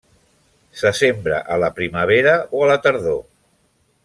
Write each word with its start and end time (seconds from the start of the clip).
Se 0.79 0.91
sembra 0.99 1.41
a 1.57 1.59
la 1.65 1.71
primavera 1.81 2.35
o 2.59 2.65
a 2.65 2.71
la 2.73 2.81
tardor. 2.87 3.23